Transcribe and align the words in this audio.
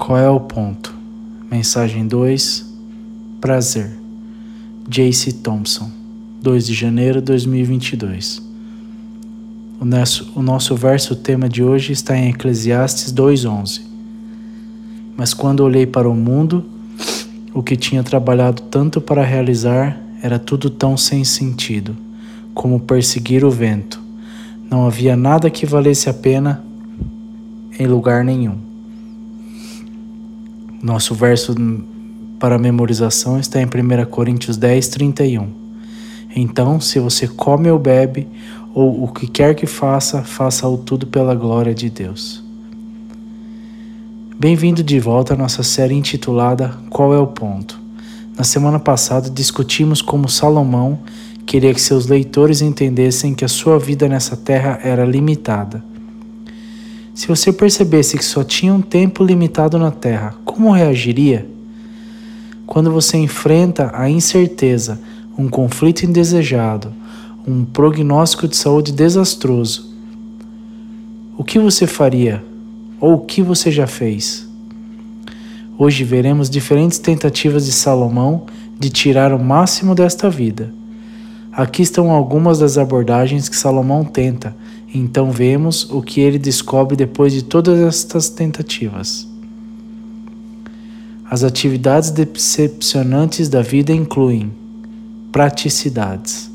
Qual 0.00 0.18
é 0.18 0.30
o 0.30 0.40
ponto? 0.40 0.94
Mensagem 1.50 2.08
2: 2.08 2.64
Prazer. 3.38 3.90
Jace 4.88 5.30
Thompson, 5.34 5.90
2 6.40 6.66
de 6.66 6.72
janeiro 6.72 7.20
de 7.20 7.26
2022. 7.26 8.42
O 9.78 9.84
nosso, 9.84 10.32
o 10.34 10.40
nosso 10.40 10.74
verso 10.74 11.14
tema 11.14 11.50
de 11.50 11.62
hoje 11.62 11.92
está 11.92 12.16
em 12.16 12.30
Eclesiastes 12.30 13.12
2:11. 13.12 13.82
Mas 15.18 15.34
quando 15.34 15.60
olhei 15.60 15.86
para 15.86 16.08
o 16.08 16.16
mundo, 16.16 16.64
o 17.52 17.62
que 17.62 17.76
tinha 17.76 18.02
trabalhado 18.02 18.62
tanto 18.62 19.02
para 19.02 19.22
realizar 19.22 20.00
era 20.22 20.38
tudo 20.38 20.70
tão 20.70 20.96
sem 20.96 21.24
sentido, 21.24 21.94
como 22.54 22.80
perseguir 22.80 23.44
o 23.44 23.50
vento. 23.50 24.00
Não 24.70 24.86
havia 24.86 25.14
nada 25.14 25.50
que 25.50 25.66
valesse 25.66 26.08
a 26.08 26.14
pena 26.14 26.64
em 27.78 27.86
lugar 27.86 28.24
nenhum. 28.24 28.69
Nosso 30.82 31.14
verso 31.14 31.54
para 32.38 32.56
memorização 32.56 33.38
está 33.38 33.60
em 33.60 33.66
1 33.66 34.06
Coríntios 34.06 34.56
10, 34.56 34.88
31. 34.88 35.48
Então, 36.34 36.80
se 36.80 36.98
você 36.98 37.28
come 37.28 37.70
ou 37.70 37.78
bebe, 37.78 38.26
ou 38.72 39.04
o 39.04 39.12
que 39.12 39.26
quer 39.26 39.54
que 39.54 39.66
faça, 39.66 40.22
faça-o 40.22 40.78
tudo 40.78 41.06
pela 41.06 41.34
glória 41.34 41.74
de 41.74 41.90
Deus. 41.90 42.42
Bem-vindo 44.38 44.82
de 44.82 44.98
volta 44.98 45.34
à 45.34 45.36
nossa 45.36 45.62
série 45.62 45.94
intitulada 45.94 46.74
Qual 46.88 47.12
é 47.12 47.18
o 47.18 47.26
Ponto? 47.26 47.78
Na 48.34 48.44
semana 48.44 48.78
passada 48.78 49.28
discutimos 49.28 50.00
como 50.00 50.30
Salomão 50.30 51.00
queria 51.44 51.74
que 51.74 51.80
seus 51.80 52.06
leitores 52.06 52.62
entendessem 52.62 53.34
que 53.34 53.44
a 53.44 53.48
sua 53.48 53.78
vida 53.78 54.08
nessa 54.08 54.34
terra 54.34 54.80
era 54.82 55.04
limitada 55.04 55.84
se 57.20 57.26
você 57.26 57.52
percebesse 57.52 58.16
que 58.16 58.24
só 58.24 58.42
tinha 58.42 58.72
um 58.72 58.80
tempo 58.80 59.22
limitado 59.22 59.78
na 59.78 59.90
Terra, 59.90 60.34
como 60.42 60.72
reagiria? 60.72 61.46
Quando 62.66 62.90
você 62.90 63.18
enfrenta 63.18 63.90
a 63.92 64.08
incerteza, 64.08 64.98
um 65.36 65.46
conflito 65.46 66.06
indesejado, 66.06 66.90
um 67.46 67.62
prognóstico 67.62 68.48
de 68.48 68.56
saúde 68.56 68.90
desastroso, 68.90 69.94
o 71.36 71.44
que 71.44 71.58
você 71.58 71.86
faria? 71.86 72.42
Ou 72.98 73.16
o 73.16 73.20
que 73.20 73.42
você 73.42 73.70
já 73.70 73.86
fez? 73.86 74.48
Hoje 75.76 76.04
veremos 76.04 76.48
diferentes 76.48 76.98
tentativas 76.98 77.66
de 77.66 77.72
Salomão 77.72 78.46
de 78.78 78.88
tirar 78.88 79.30
o 79.34 79.38
máximo 79.38 79.94
desta 79.94 80.30
vida. 80.30 80.72
Aqui 81.52 81.82
estão 81.82 82.10
algumas 82.10 82.60
das 82.60 82.78
abordagens 82.78 83.46
que 83.46 83.56
Salomão 83.56 84.06
tenta 84.06 84.56
então 84.92 85.30
vemos 85.30 85.88
o 85.90 86.02
que 86.02 86.20
ele 86.20 86.38
descobre 86.38 86.96
depois 86.96 87.32
de 87.32 87.42
todas 87.42 87.78
estas 87.78 88.28
tentativas. 88.28 89.28
As 91.30 91.44
atividades 91.44 92.10
decepcionantes 92.10 93.48
da 93.48 93.62
vida 93.62 93.92
incluem 93.92 94.50
praticidades. 95.30 96.50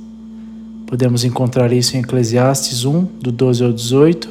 Podemos 0.86 1.23
encontrar 1.23 1.72
isso 1.72 1.95
em 1.95 2.02
Eclesiastes 2.02 2.83
1, 2.83 3.06
do 3.22 3.31
12 3.31 3.63
ao 3.63 3.72
18, 3.72 4.30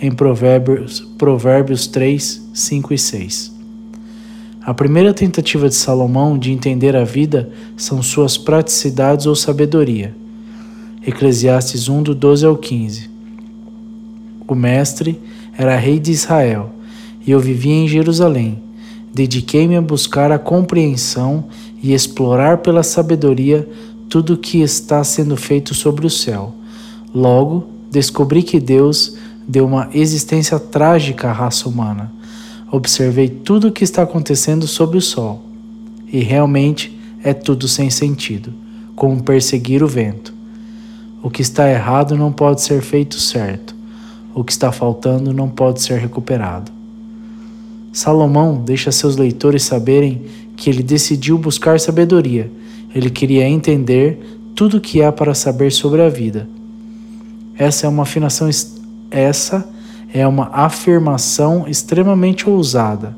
em 0.00 0.10
Provérbios, 0.10 1.00
Provérbios 1.16 1.86
3, 1.86 2.50
5 2.52 2.92
e 2.92 2.98
6. 2.98 3.52
A 4.64 4.74
primeira 4.74 5.14
tentativa 5.14 5.68
de 5.68 5.76
Salomão 5.76 6.36
de 6.36 6.50
entender 6.50 6.96
a 6.96 7.04
vida 7.04 7.50
são 7.76 8.02
suas 8.02 8.36
praticidades 8.36 9.26
ou 9.26 9.36
sabedoria. 9.36 10.14
Eclesiastes 11.06 11.88
1, 11.88 12.02
do 12.02 12.14
12 12.16 12.46
ao 12.46 12.56
15. 12.56 13.11
O 14.46 14.54
mestre 14.54 15.20
era 15.56 15.76
rei 15.76 15.98
de 15.98 16.10
Israel 16.10 16.70
e 17.26 17.30
eu 17.30 17.40
vivia 17.40 17.74
em 17.74 17.88
Jerusalém. 17.88 18.62
Dediquei-me 19.14 19.76
a 19.76 19.82
buscar 19.82 20.32
a 20.32 20.38
compreensão 20.38 21.44
e 21.82 21.92
explorar 21.92 22.58
pela 22.58 22.82
sabedoria 22.82 23.68
tudo 24.08 24.34
o 24.34 24.38
que 24.38 24.60
está 24.60 25.02
sendo 25.04 25.36
feito 25.36 25.74
sobre 25.74 26.06
o 26.06 26.10
céu. 26.10 26.54
Logo, 27.14 27.66
descobri 27.90 28.42
que 28.42 28.58
Deus 28.58 29.16
deu 29.46 29.66
uma 29.66 29.90
existência 29.92 30.58
trágica 30.58 31.28
à 31.28 31.32
raça 31.32 31.68
humana. 31.68 32.12
Observei 32.70 33.28
tudo 33.28 33.68
o 33.68 33.72
que 33.72 33.84
está 33.84 34.02
acontecendo 34.02 34.66
sob 34.66 34.96
o 34.96 35.00
sol. 35.00 35.42
E 36.10 36.20
realmente 36.20 36.98
é 37.22 37.32
tudo 37.32 37.68
sem 37.68 37.90
sentido, 37.90 38.52
como 38.94 39.22
perseguir 39.22 39.82
o 39.82 39.88
vento. 39.88 40.32
O 41.22 41.30
que 41.30 41.42
está 41.42 41.70
errado 41.70 42.16
não 42.16 42.32
pode 42.32 42.62
ser 42.62 42.82
feito 42.82 43.20
certo. 43.20 43.74
O 44.34 44.42
que 44.42 44.52
está 44.52 44.72
faltando 44.72 45.32
não 45.32 45.48
pode 45.48 45.82
ser 45.82 45.98
recuperado. 45.98 46.72
Salomão 47.92 48.62
deixa 48.64 48.90
seus 48.90 49.16
leitores 49.16 49.62
saberem 49.62 50.22
que 50.56 50.70
ele 50.70 50.82
decidiu 50.82 51.36
buscar 51.36 51.78
sabedoria. 51.78 52.50
Ele 52.94 53.10
queria 53.10 53.46
entender 53.46 54.40
tudo 54.54 54.78
o 54.78 54.80
que 54.80 55.02
há 55.02 55.12
para 55.12 55.34
saber 55.34 55.70
sobre 55.70 56.00
a 56.00 56.08
vida. 56.08 56.48
Essa 57.56 57.86
é 57.86 57.88
uma 57.88 58.04
afirmação 58.04 58.48
essa 59.10 59.68
é 60.12 60.26
uma 60.26 60.48
afirmação 60.52 61.66
extremamente 61.68 62.48
ousada. 62.48 63.16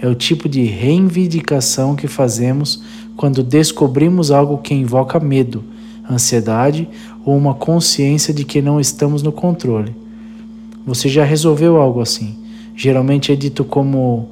É 0.00 0.06
o 0.08 0.14
tipo 0.14 0.48
de 0.48 0.62
reivindicação 0.62 1.94
que 1.96 2.06
fazemos 2.06 2.82
quando 3.16 3.42
descobrimos 3.42 4.30
algo 4.30 4.58
que 4.58 4.74
invoca 4.74 5.20
medo, 5.20 5.64
ansiedade 6.08 6.88
ou 7.24 7.36
uma 7.36 7.54
consciência 7.54 8.32
de 8.32 8.44
que 8.44 8.62
não 8.62 8.80
estamos 8.80 9.22
no 9.22 9.32
controle. 9.32 9.94
Você 10.86 11.08
já 11.08 11.24
resolveu 11.24 11.76
algo 11.76 12.00
assim. 12.00 12.36
Geralmente 12.74 13.30
é 13.32 13.36
dito 13.36 13.64
como: 13.64 14.28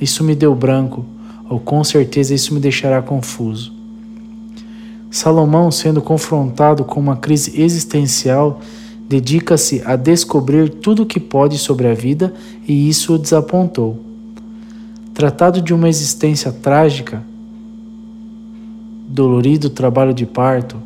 Isso 0.00 0.22
me 0.22 0.34
deu 0.34 0.54
branco, 0.54 1.04
ou 1.48 1.58
com 1.58 1.82
certeza 1.82 2.34
isso 2.34 2.54
me 2.54 2.60
deixará 2.60 3.02
confuso. 3.02 3.72
Salomão, 5.10 5.70
sendo 5.70 6.00
confrontado 6.00 6.84
com 6.84 6.98
uma 6.98 7.16
crise 7.16 7.60
existencial, 7.60 8.60
dedica-se 9.08 9.82
a 9.84 9.94
descobrir 9.94 10.70
tudo 10.70 11.02
o 11.02 11.06
que 11.06 11.20
pode 11.20 11.58
sobre 11.58 11.86
a 11.86 11.92
vida 11.92 12.32
e 12.66 12.88
isso 12.88 13.14
o 13.14 13.18
desapontou. 13.18 14.00
Tratado 15.12 15.60
de 15.60 15.74
uma 15.74 15.88
existência 15.88 16.50
trágica, 16.50 17.22
dolorido 19.06 19.68
trabalho 19.68 20.14
de 20.14 20.24
parto, 20.24 20.78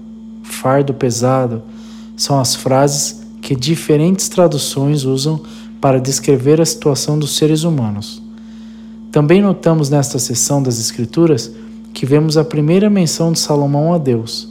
fardo 0.43 0.93
pesado, 0.93 1.63
são 2.17 2.41
as 2.41 2.57
frases 2.57 3.26
que 3.47 3.55
diferentes 3.55 4.29
traduções 4.29 5.05
usam 5.05 5.41
para 5.81 6.01
descrever 6.01 6.61
a 6.61 6.67
situação 6.67 7.17
dos 7.17 7.37
seres 7.37 7.63
humanos. 7.63 8.21
Também 9.13 9.41
notamos 9.41 9.89
nesta 9.89 10.19
seção 10.19 10.61
das 10.61 10.81
Escrituras 10.81 11.53
que 11.95 12.05
vemos 12.05 12.37
a 12.37 12.45
primeira 12.45 12.91
menção 12.91 13.31
de 13.31 13.39
Salomão 13.39 13.95
a 13.95 13.99
Deus. 13.99 14.49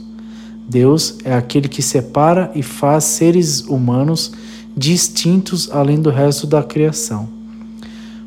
Deus 0.66 1.18
é 1.26 1.34
aquele 1.34 1.68
que 1.68 1.82
separa 1.82 2.50
e 2.54 2.62
faz 2.62 3.04
seres 3.04 3.60
humanos 3.60 4.32
distintos 4.74 5.70
além 5.70 6.00
do 6.00 6.08
resto 6.08 6.46
da 6.46 6.62
criação. 6.62 7.28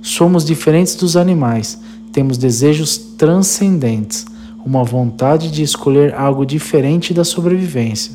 Somos 0.03 0.45
diferentes 0.45 0.93
dos 0.93 1.17
animais, 1.17 1.79
temos 2.11 2.37
desejos 2.37 2.95
transcendentes, 2.95 4.23
uma 4.63 4.83
vontade 4.83 5.49
de 5.49 5.63
escolher 5.63 6.13
algo 6.13 6.45
diferente 6.45 7.11
da 7.11 7.23
sobrevivência. 7.23 8.13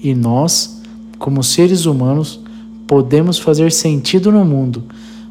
E 0.00 0.14
nós, 0.14 0.80
como 1.22 1.40
seres 1.40 1.86
humanos, 1.86 2.40
podemos 2.84 3.38
fazer 3.38 3.70
sentido 3.70 4.32
no 4.32 4.44
mundo. 4.44 4.82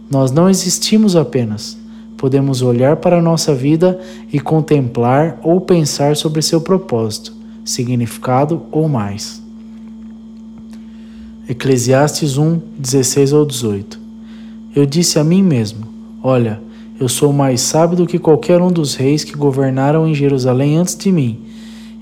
Nós 0.10 0.32
não 0.32 0.50
existimos 0.50 1.18
apenas. 1.18 1.78
Podemos 2.16 2.62
olhar 2.62 2.96
para 2.96 3.20
a 3.20 3.22
nossa 3.22 3.54
vida 3.54 4.00
e 4.32 4.40
contemplar 4.40 5.38
ou 5.44 5.60
pensar 5.60 6.16
sobre 6.16 6.42
seu 6.42 6.62
propósito, 6.62 7.34
significado 7.66 8.62
ou 8.72 8.88
mais. 8.88 9.44
Eclesiastes 11.50 12.38
1, 12.38 12.62
16 12.80 13.34
ao 13.34 13.46
18. 13.46 14.00
Eu 14.74 14.86
disse 14.86 15.20
a 15.20 15.26
mim 15.26 15.44
mesmo: 15.44 15.86
Olha, 16.24 16.62
eu 16.98 17.10
sou 17.10 17.34
mais 17.34 17.60
sábio 17.60 17.98
do 17.98 18.08
que 18.08 18.18
qualquer 18.18 18.62
um 18.62 18.72
dos 18.72 18.96
reis 18.96 19.26
que 19.26 19.36
governaram 19.36 20.08
em 20.08 20.16
Jerusalém 20.16 20.78
antes 20.78 20.96
de 20.96 21.12
mim. 21.12 21.42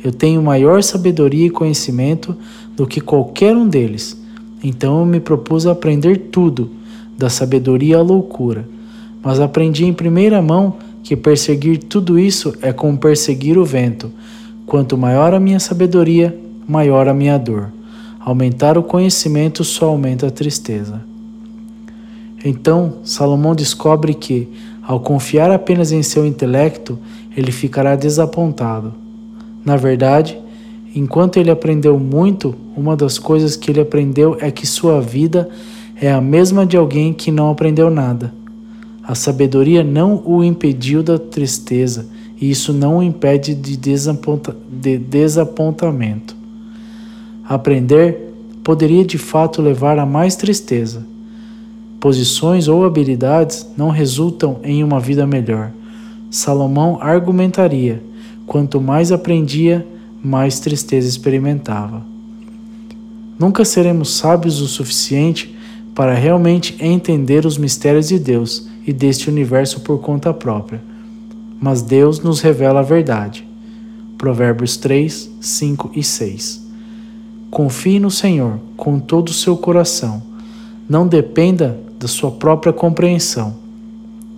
Eu 0.04 0.12
tenho 0.12 0.44
maior 0.44 0.84
sabedoria 0.84 1.48
e 1.48 1.50
conhecimento 1.50 2.38
do 2.80 2.88
que 2.88 3.02
qualquer 3.02 3.58
um 3.58 3.68
deles. 3.68 4.18
Então 4.64 5.02
eu 5.02 5.06
me 5.06 5.20
propus 5.20 5.68
a 5.68 5.74
aprender 5.74 6.16
tudo, 6.32 6.72
da 7.18 7.30
sabedoria 7.30 7.98
à 7.98 8.02
loucura. 8.02 8.66
Mas 9.22 9.42
aprendi 9.42 9.84
em 9.84 9.92
primeira 9.92 10.42
mão 10.42 10.78
que 11.04 11.14
perseguir 11.14 11.78
tudo 11.78 12.18
isso 12.18 12.56
é 12.62 12.72
como 12.72 12.98
perseguir 12.98 13.58
o 13.58 13.66
vento. 13.66 14.10
Quanto 14.66 14.98
maior 14.98 15.34
a 15.34 15.42
minha 15.42 15.60
sabedoria, 15.60 16.40
maior 16.66 17.10
a 17.10 17.14
minha 17.14 17.38
dor. 17.38 17.70
Aumentar 18.18 18.78
o 18.78 18.84
conhecimento 18.84 19.62
só 19.66 19.88
aumenta 19.88 20.28
a 20.28 20.32
tristeza. 20.32 21.02
Então, 22.46 23.00
Salomão 23.04 23.54
descobre 23.54 24.14
que, 24.14 24.48
ao 24.82 25.02
confiar 25.02 25.52
apenas 25.52 25.92
em 25.92 26.02
seu 26.02 26.26
intelecto, 26.26 26.98
ele 27.36 27.52
ficará 27.52 27.98
desapontado. 27.98 28.94
Na 29.66 29.76
verdade, 29.76 30.40
enquanto 30.96 31.38
ele 31.38 31.52
aprendeu 31.52 32.00
muito, 32.00 32.56
uma 32.76 32.96
das 32.96 33.20
coisas 33.20 33.56
que 33.56 33.72
ele 33.72 33.82
aprendeu 33.82 34.38
é 34.40 34.50
que 34.52 34.66
sua 34.66 35.02
vida 35.02 35.50
é 35.96 36.12
a 36.12 36.22
mesma 36.22 36.66
de 36.66 36.78
alguém 36.78 37.14
que 37.14 37.32
não 37.32 37.50
aprendeu 37.50 37.90
nada. 37.90 38.34
A 39.04 39.16
sabedoria 39.16 39.84
não 39.84 40.22
o 40.26 40.44
impediu 40.44 41.02
da 41.02 41.18
tristeza, 41.18 42.08
e 42.40 42.50
isso 42.50 42.72
não 42.72 43.00
o 43.00 43.04
impede 43.04 43.54
de, 43.54 43.76
desaponta 43.76 44.56
de 44.72 44.98
desapontamento. 44.98 46.36
Aprender 47.44 48.32
poderia 48.64 49.04
de 49.04 49.18
fato 49.18 49.62
levar 49.62 49.98
a 49.98 50.06
mais 50.06 50.36
tristeza. 50.36 51.06
Posições 52.00 52.68
ou 52.68 52.86
habilidades 52.86 53.68
não 53.76 53.90
resultam 53.90 54.60
em 54.64 54.84
uma 54.84 55.00
vida 55.00 55.26
melhor. 55.26 55.72
Salomão 56.30 57.00
argumentaria: 57.02 58.02
quanto 58.46 58.80
mais 58.80 59.12
aprendia, 59.12 59.86
mais 60.24 60.60
tristeza 60.60 61.08
experimentava. 61.08 62.04
Nunca 63.38 63.64
seremos 63.64 64.16
sábios 64.16 64.60
o 64.62 64.68
suficiente 64.68 65.56
para 65.96 66.14
realmente 66.14 66.76
entender 66.80 67.46
os 67.46 67.58
mistérios 67.58 68.08
de 68.08 68.20
Deus 68.20 68.68
e 68.86 68.94
deste 68.94 69.30
universo 69.30 69.82
por 69.82 70.00
conta 70.00 70.34
própria. 70.34 70.82
Mas 71.60 71.82
Deus 71.82 72.20
nos 72.20 72.42
revela 72.42 72.80
a 72.80 72.84
verdade. 72.84 73.48
Provérbios 74.18 74.78
3, 74.78 75.30
5 75.40 75.92
e 75.96 76.04
6. 76.04 76.68
Confie 77.50 78.00
no 78.00 78.12
Senhor 78.12 78.60
com 78.76 79.00
todo 79.00 79.30
o 79.30 79.34
seu 79.34 79.58
coração. 79.58 80.22
Não 80.88 81.08
dependa 81.08 81.80
da 82.00 82.08
sua 82.08 82.32
própria 82.32 82.72
compreensão. 82.72 83.56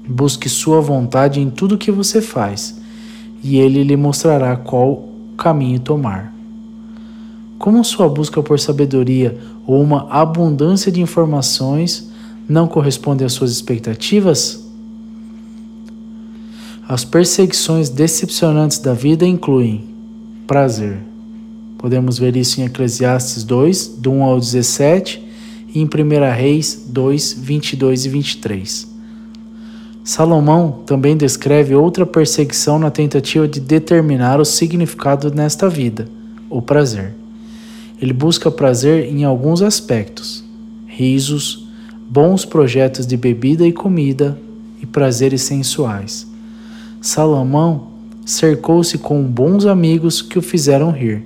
Busque 0.07 0.49
sua 0.49 0.81
vontade 0.81 1.39
em 1.39 1.49
tudo 1.49 1.77
que 1.77 1.91
você 1.91 2.21
faz, 2.21 2.79
e 3.43 3.57
ele 3.57 3.83
lhe 3.83 3.95
mostrará 3.95 4.55
qual 4.55 5.10
caminho 5.41 5.79
tomar. 5.79 6.31
Como 7.57 7.83
sua 7.83 8.07
busca 8.07 8.43
por 8.43 8.59
sabedoria 8.59 9.39
ou 9.65 9.81
uma 9.81 10.07
abundância 10.11 10.91
de 10.91 11.01
informações 11.01 12.11
não 12.47 12.67
corresponde 12.67 13.23
às 13.23 13.33
suas 13.33 13.51
expectativas? 13.51 14.69
As 16.87 17.03
perseguições 17.03 17.89
decepcionantes 17.89 18.77
da 18.77 18.93
vida 18.93 19.25
incluem 19.25 19.83
prazer. 20.45 20.99
Podemos 21.77 22.19
ver 22.19 22.35
isso 22.35 22.61
em 22.61 22.65
Eclesiastes 22.65 23.43
2, 23.43 23.95
do 23.97 24.11
1 24.11 24.23
ao 24.23 24.39
17, 24.39 25.25
e 25.73 25.79
em 25.79 25.85
1 25.85 26.35
Reis 26.35 26.85
2, 26.87 27.33
22 27.33 28.05
e 28.05 28.09
23. 28.09 28.90
Salomão 30.03 30.79
também 30.85 31.15
descreve 31.15 31.75
outra 31.75 32.05
perseguição 32.05 32.79
na 32.79 32.89
tentativa 32.89 33.47
de 33.47 33.59
determinar 33.59 34.39
o 34.39 34.45
significado 34.45 35.33
nesta 35.33 35.69
vida, 35.69 36.07
o 36.49 36.61
prazer. 36.61 37.13
Ele 38.01 38.13
busca 38.13 38.49
prazer 38.49 39.05
em 39.05 39.23
alguns 39.23 39.61
aspectos: 39.61 40.43
risos, 40.87 41.67
bons 42.09 42.43
projetos 42.43 43.05
de 43.05 43.15
bebida 43.15 43.65
e 43.67 43.71
comida 43.71 44.37
e 44.81 44.87
prazeres 44.87 45.43
sensuais. 45.43 46.27
Salomão 46.99 47.89
cercou-se 48.25 48.97
com 48.97 49.21
bons 49.23 49.65
amigos 49.67 50.21
que 50.21 50.39
o 50.39 50.41
fizeram 50.41 50.91
rir. 50.91 51.23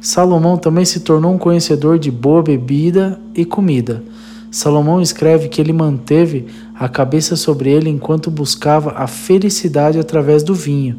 Salomão 0.00 0.58
também 0.58 0.84
se 0.84 1.00
tornou 1.00 1.32
um 1.32 1.38
conhecedor 1.38 1.98
de 1.98 2.10
boa 2.10 2.42
bebida 2.42 3.18
e 3.34 3.42
comida. 3.42 4.04
Salomão 4.54 5.02
escreve 5.02 5.48
que 5.48 5.60
ele 5.60 5.72
manteve 5.72 6.46
a 6.76 6.88
cabeça 6.88 7.34
sobre 7.34 7.72
ele 7.72 7.90
enquanto 7.90 8.30
buscava 8.30 8.92
a 8.92 9.08
felicidade 9.08 9.98
através 9.98 10.44
do 10.44 10.54
vinho. 10.54 10.96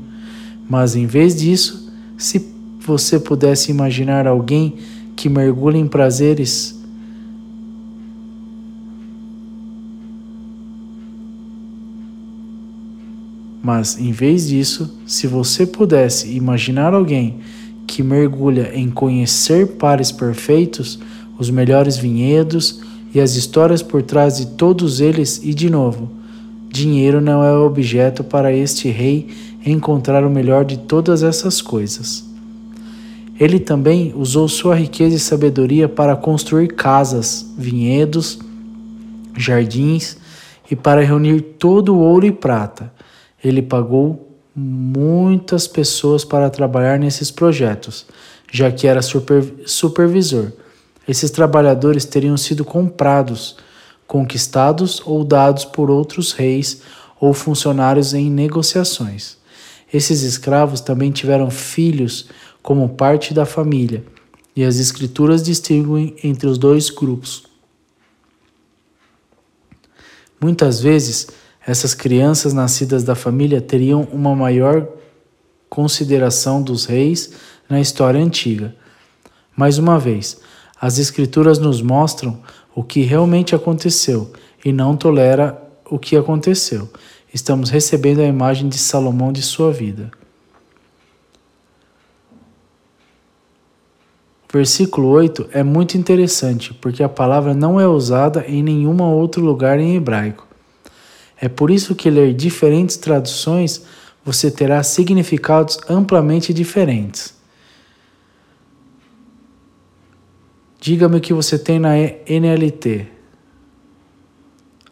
Mas 0.69 0.93
em 0.93 1.05
vez 1.05 1.39
disso, 1.39 1.89
se 2.17 2.51
você 2.85 3.17
pudesse 3.17 3.71
imaginar 3.71 4.27
alguém 4.27 4.75
que 5.15 5.29
mergulha 5.29 5.77
em 5.77 5.87
prazeres 5.87 6.83
Mas 13.63 13.97
em 13.97 14.11
vez 14.11 14.49
disso, 14.49 14.99
se 15.07 15.25
você 15.25 15.65
pudesse 15.65 16.29
imaginar 16.29 16.93
alguém 16.93 17.37
que 17.87 18.03
mergulha 18.03 18.71
em 18.75 18.91
conhecer 18.91 19.65
pares 19.77 20.11
perfeitos, 20.11 20.99
os 21.39 21.49
melhores 21.49 21.97
vinhedos 21.97 22.83
e 23.15 23.19
as 23.19 23.35
histórias 23.35 23.81
por 23.81 24.03
trás 24.03 24.37
de 24.37 24.45
todos 24.45 24.99
eles, 24.99 25.41
e 25.43 25.53
de 25.53 25.69
novo, 25.69 26.11
dinheiro 26.69 27.19
não 27.19 27.43
é 27.43 27.51
objeto 27.51 28.23
para 28.23 28.53
este 28.53 28.89
rei 28.89 29.29
encontrar 29.65 30.23
o 30.23 30.29
melhor 30.29 30.63
de 30.63 30.77
todas 30.77 31.23
essas 31.23 31.61
coisas. 31.61 32.23
Ele 33.39 33.59
também 33.59 34.13
usou 34.15 34.47
sua 34.47 34.75
riqueza 34.75 35.15
e 35.15 35.19
sabedoria 35.19 35.89
para 35.89 36.15
construir 36.15 36.75
casas, 36.75 37.51
vinhedos, 37.57 38.37
jardins 39.35 40.17
e 40.69 40.75
para 40.75 41.03
reunir 41.03 41.41
todo 41.57 41.95
o 41.95 41.99
ouro 41.99 42.27
e 42.27 42.31
prata 42.31 42.93
ele 43.45 43.61
pagou 43.61 44.35
muitas 44.55 45.67
pessoas 45.67 46.25
para 46.25 46.49
trabalhar 46.49 46.97
nesses 46.97 47.29
projetos, 47.29 48.05
já 48.51 48.71
que 48.71 48.87
era 48.87 49.01
super, 49.01 49.43
supervisor. 49.67 50.51
Esses 51.07 51.29
trabalhadores 51.29 52.05
teriam 52.05 52.35
sido 52.35 52.65
comprados, 52.65 53.57
conquistados 54.07 55.01
ou 55.05 55.23
dados 55.23 55.65
por 55.65 55.89
outros 55.89 56.31
reis 56.31 56.81
ou 57.19 57.33
funcionários 57.33 58.13
em 58.13 58.29
negociações. 58.29 59.37
Esses 59.93 60.23
escravos 60.23 60.81
também 60.81 61.11
tiveram 61.11 61.49
filhos 61.49 62.27
como 62.61 62.89
parte 62.89 63.33
da 63.33 63.45
família, 63.45 64.03
e 64.55 64.63
as 64.63 64.77
Escrituras 64.77 65.43
distinguem 65.43 66.15
entre 66.23 66.47
os 66.47 66.57
dois 66.57 66.89
grupos. 66.89 67.43
Muitas 70.41 70.79
vezes, 70.79 71.27
essas 71.65 71.93
crianças 71.93 72.53
nascidas 72.53 73.03
da 73.03 73.15
família 73.15 73.61
teriam 73.61 74.07
uma 74.11 74.35
maior 74.35 74.87
consideração 75.69 76.61
dos 76.61 76.85
reis 76.85 77.31
na 77.69 77.79
história 77.79 78.21
antiga. 78.21 78.75
Mais 79.55 79.77
uma 79.77 79.97
vez, 79.97 80.39
as 80.85 80.99
Escrituras 80.99 81.57
nos 81.57 81.81
mostram 81.81 82.37
o 82.75 82.83
que 82.83 83.01
realmente 83.01 83.55
aconteceu 83.55 84.31
e 84.63 84.71
não 84.71 84.95
tolera 84.95 85.59
o 85.89 85.97
que 85.97 86.15
aconteceu. 86.15 86.87
Estamos 87.33 87.71
recebendo 87.71 88.19
a 88.19 88.25
imagem 88.25 88.69
de 88.69 88.77
Salomão 88.77 89.33
de 89.33 89.41
sua 89.41 89.73
vida. 89.73 90.11
Versículo 94.53 95.07
8 95.07 95.49
é 95.53 95.63
muito 95.63 95.97
interessante 95.97 96.71
porque 96.75 97.01
a 97.01 97.09
palavra 97.09 97.55
não 97.55 97.81
é 97.81 97.87
usada 97.87 98.45
em 98.47 98.61
nenhum 98.61 99.01
outro 99.01 99.43
lugar 99.43 99.79
em 99.79 99.95
hebraico. 99.95 100.47
É 101.41 101.49
por 101.49 101.71
isso 101.71 101.95
que 101.95 102.11
ler 102.11 102.31
diferentes 102.35 102.95
traduções 102.95 103.81
você 104.23 104.51
terá 104.51 104.83
significados 104.83 105.79
amplamente 105.89 106.53
diferentes. 106.53 107.34
Diga-me 110.85 111.17
o 111.17 111.19
que 111.19 111.33
você 111.33 111.57
tem 111.57 111.79
na 111.79 111.95
NLT. 111.97 113.07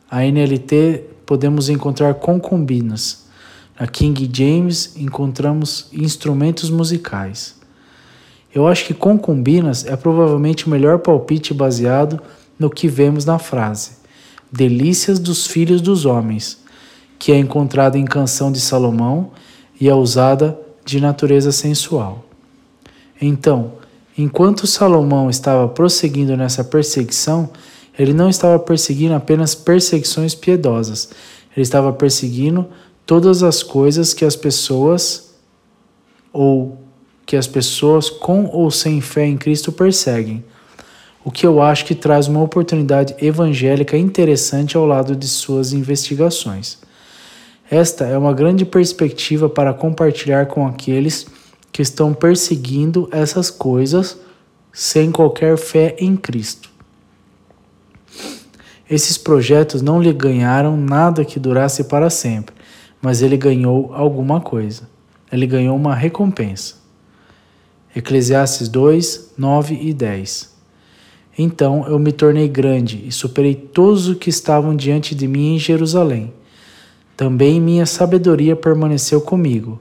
A 0.09 0.25
NLT 0.25 1.03
podemos 1.23 1.69
encontrar 1.69 2.15
concubinas. 2.15 3.27
Na 3.79 3.85
King 3.85 4.27
James 4.33 4.95
encontramos 4.97 5.89
instrumentos 5.93 6.71
musicais. 6.71 7.61
Eu 8.51 8.67
acho 8.67 8.85
que 8.85 8.93
concubinas 8.95 9.85
é 9.85 9.95
provavelmente 9.95 10.65
o 10.65 10.71
melhor 10.71 10.97
palpite 10.97 11.53
baseado 11.53 12.19
no 12.57 12.71
que 12.71 12.87
vemos 12.87 13.23
na 13.23 13.37
frase. 13.37 13.97
Delícias 14.51 15.19
dos 15.19 15.45
Filhos 15.45 15.79
dos 15.79 16.07
Homens, 16.07 16.57
que 17.19 17.31
é 17.31 17.37
encontrada 17.37 17.99
em 17.99 18.05
Canção 18.05 18.51
de 18.51 18.59
Salomão 18.59 19.29
e 19.79 19.87
é 19.87 19.93
usada 19.93 20.59
de 20.83 20.99
natureza 20.99 21.51
sensual. 21.51 22.25
Então, 23.21 23.82
enquanto 24.17 24.67
Salomão 24.67 25.29
estava 25.29 25.67
prosseguindo 25.67 26.35
nessa 26.37 26.63
perseguição, 26.63 27.49
ele 27.97 28.13
não 28.13 28.29
estava 28.29 28.57
perseguindo 28.59 29.13
apenas 29.13 29.53
perseguições 29.53 30.33
piedosas, 30.33 31.09
ele 31.55 31.61
estava 31.61 31.93
perseguindo 31.93 32.67
todas 33.05 33.43
as 33.43 33.61
coisas 33.61 34.13
que 34.13 34.25
as 34.25 34.35
pessoas 34.35 35.33
ou 36.31 36.77
que 37.25 37.35
as 37.35 37.47
pessoas 37.47 38.09
com 38.09 38.45
ou 38.45 38.69
sem 38.71 38.99
fé 39.01 39.25
em 39.25 39.37
Cristo 39.37 39.71
perseguem 39.71 40.43
o 41.23 41.31
que 41.31 41.45
eu 41.45 41.61
acho 41.61 41.85
que 41.85 41.95
traz 41.95 42.27
uma 42.27 42.41
oportunidade 42.41 43.15
evangélica 43.23 43.97
interessante 43.97 44.75
ao 44.75 44.85
lado 44.85 45.15
de 45.15 45.27
suas 45.27 45.71
investigações. 45.71 46.79
Esta 47.71 48.05
é 48.05 48.17
uma 48.17 48.33
grande 48.33 48.65
perspectiva 48.65 49.47
para 49.47 49.73
compartilhar 49.73 50.47
com 50.47 50.67
aqueles 50.67 51.25
que 51.73 51.81
estão 51.81 52.13
perseguindo 52.13 53.09
essas 53.11 53.49
coisas 53.49 54.17
sem 54.71 55.11
qualquer 55.11 55.57
fé 55.57 55.95
em 55.99 56.15
Cristo. 56.15 56.69
Esses 58.89 59.17
projetos 59.17 59.81
não 59.81 60.01
lhe 60.01 60.13
ganharam 60.13 60.77
nada 60.77 61.25
que 61.25 61.39
durasse 61.39 61.85
para 61.85 62.11
sempre, 62.11 62.53
mas 63.01 63.23
ele 63.23 63.35
ganhou 63.35 63.91
alguma 63.93 64.39
coisa. 64.39 64.87
Ele 65.31 65.47
ganhou 65.47 65.75
uma 65.75 65.95
recompensa. 65.95 66.75
Eclesiastes 67.95 68.69
2, 68.69 69.33
9 69.35 69.79
e 69.81 69.93
10. 69.93 70.53
Então 71.37 71.87
eu 71.87 71.97
me 71.97 72.11
tornei 72.11 72.47
grande 72.47 73.03
e 73.07 73.11
superei 73.11 73.55
todos 73.55 74.07
os 74.07 74.17
que 74.17 74.29
estavam 74.29 74.75
diante 74.75 75.15
de 75.15 75.27
mim 75.27 75.55
em 75.55 75.59
Jerusalém. 75.59 76.31
Também 77.17 77.59
minha 77.59 77.87
sabedoria 77.87 78.55
permaneceu 78.55 79.21
comigo, 79.21 79.79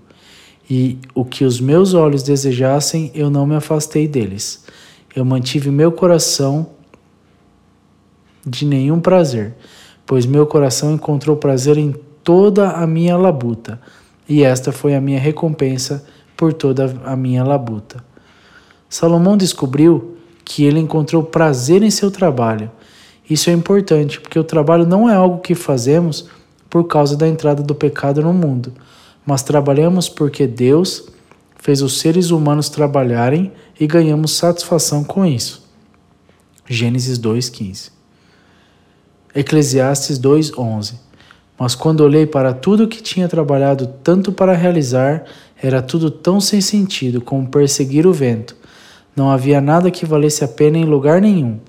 e 0.69 0.99
o 1.15 1.25
que 1.25 1.45
os 1.45 1.61
meus 1.61 1.95
olhos 1.95 2.23
desejassem, 2.23 3.11
eu 3.15 3.29
não 3.31 3.47
me 3.47 3.55
afastei 3.55 4.07
deles. 4.09 4.65
Eu 5.15 5.25
mantive 5.25 5.71
meu 5.71 5.93
coração 5.93 6.69
de 8.47 8.65
nenhum 8.65 9.01
prazer, 9.01 9.55
pois 10.07 10.27
meu 10.27 10.47
coração 10.47 10.95
encontrou 10.95 11.37
prazer 11.37 11.77
em 11.77 11.95
toda 12.25 12.71
a 12.71 12.87
minha 12.87 13.17
labuta, 13.17 13.81
e 14.29 14.43
esta 14.43 14.73
foi 14.73 14.95
a 14.95 15.01
minha 15.01 15.19
recompensa 15.19 16.05
por 16.37 16.53
toda 16.53 16.95
a 17.05 17.15
minha 17.17 17.45
labuta. 17.45 18.03
Salomão 18.89 19.37
descobriu 19.37 20.17
que 20.45 20.65
ele 20.65 20.79
encontrou 20.79 21.23
prazer 21.23 21.83
em 21.83 21.91
seu 21.91 22.11
trabalho. 22.11 22.71
Isso 23.29 23.49
é 23.49 23.53
importante, 23.53 24.21
porque 24.21 24.39
o 24.39 24.45
trabalho 24.45 24.87
não 24.87 25.09
é 25.09 25.15
algo 25.15 25.41
que 25.41 25.55
fazemos 25.55 26.29
por 26.69 26.85
causa 26.85 27.17
da 27.17 27.29
entrada 27.29 27.63
do 27.63 27.75
pecado 27.75 28.23
no 28.23 28.33
mundo, 28.33 28.73
mas 29.25 29.43
trabalhamos 29.43 30.09
porque 30.09 30.47
Deus 30.47 31.09
fez 31.59 31.81
os 31.81 32.01
seres 32.01 32.31
humanos 32.31 32.69
trabalharem 32.69 33.53
e 33.79 33.87
ganhamos 33.87 34.37
satisfação 34.37 35.05
com 35.05 35.25
isso. 35.25 35.63
Gênesis 36.69 37.19
2:15. 37.19 37.91
Eclesiastes 39.35 40.19
2:11. 40.19 40.95
Mas 41.59 41.75
quando 41.75 42.01
olhei 42.01 42.27
para 42.27 42.53
tudo 42.53 42.89
que 42.89 43.03
tinha 43.03 43.29
trabalhado 43.29 43.87
tanto 44.03 44.33
para 44.33 44.55
realizar, 44.55 45.25
era 45.63 45.81
tudo 45.81 46.11
tão 46.11 46.41
sem 46.41 46.61
sentido 46.61 47.21
como 47.21 47.47
perseguir 47.47 48.07
o 48.07 48.13
vento. 48.13 48.57
Não 49.15 49.31
havia 49.31 49.61
nada 49.61 49.91
que 49.91 50.05
valesse 50.05 50.43
a 50.43 50.49
pena 50.49 50.79
em 50.79 50.85
lugar 50.85 51.21
nenhum. 51.21 51.61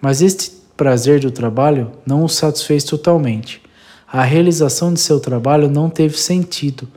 Mas 0.00 0.22
este 0.22 0.52
prazer 0.76 1.18
do 1.20 1.30
trabalho 1.30 1.90
não 2.06 2.22
o 2.22 2.28
satisfez 2.28 2.84
totalmente. 2.84 3.60
A 4.12 4.22
realização 4.22 4.92
de 4.92 4.98
seu 4.98 5.20
trabalho 5.20 5.70
não 5.70 5.88
teve 5.88 6.18
sentido. 6.18 6.88